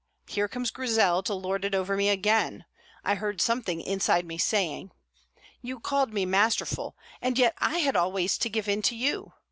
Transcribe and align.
'Here 0.25 0.47
comes 0.47 0.71
Grizel 0.71 1.21
to 1.21 1.35
lord 1.35 1.63
it 1.63 1.75
over 1.75 1.95
me 1.95 2.09
again,' 2.09 2.65
I 3.03 3.13
heard 3.13 3.39
something 3.39 3.79
inside 3.81 4.25
me 4.25 4.39
saying. 4.39 4.89
You 5.61 5.79
called 5.79 6.11
me 6.11 6.25
masterful, 6.25 6.97
and 7.21 7.37
yet 7.37 7.53
I 7.59 7.77
had 7.81 7.95
always 7.95 8.39
to 8.39 8.49
give 8.49 8.67
in 8.67 8.81
to 8.81 8.95
you. 8.95 9.33